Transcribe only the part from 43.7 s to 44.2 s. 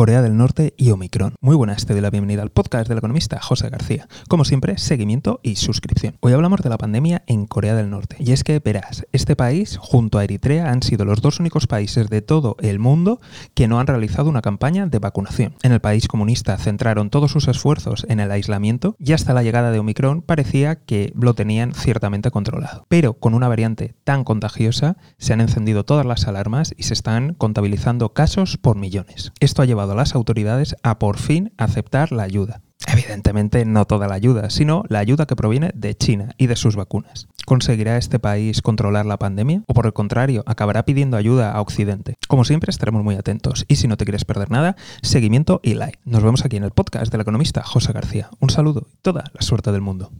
si no te